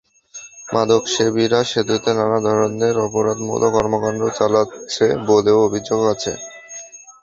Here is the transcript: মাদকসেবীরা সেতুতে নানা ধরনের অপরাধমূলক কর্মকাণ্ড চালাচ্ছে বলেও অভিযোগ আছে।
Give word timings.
মাদকসেবীরা 0.67 1.59
সেতুতে 1.71 2.11
নানা 2.13 2.39
ধরনের 2.47 2.95
অপরাধমূলক 3.05 3.71
কর্মকাণ্ড 3.75 4.21
চালাচ্ছে 4.37 5.05
বলেও 5.29 5.57
অভিযোগ 5.67 5.99
আছে। 6.13 6.31